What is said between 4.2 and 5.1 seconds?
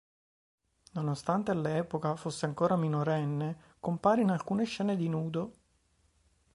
in alcune scene di